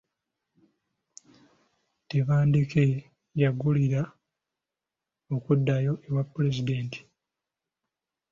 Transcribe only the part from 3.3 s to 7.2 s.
yagulirira okuddayo ewa Pulezidenti.